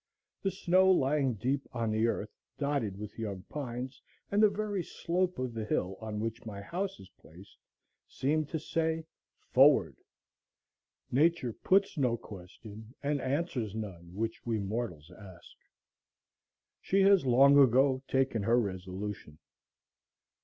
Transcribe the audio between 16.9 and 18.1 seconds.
has long ago